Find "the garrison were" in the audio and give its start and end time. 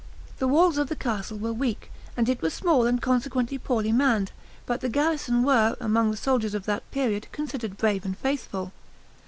4.81-5.77